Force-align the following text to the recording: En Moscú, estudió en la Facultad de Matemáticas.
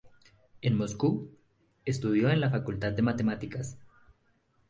En 0.63 0.75
Moscú, 0.79 1.29
estudió 1.85 2.31
en 2.31 2.41
la 2.41 2.49
Facultad 2.49 2.91
de 2.93 3.03
Matemáticas. 3.03 3.77